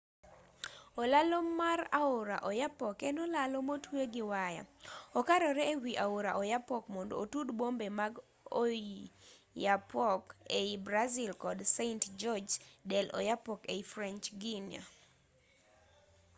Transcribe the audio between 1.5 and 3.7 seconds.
mar aora oyapock en olalo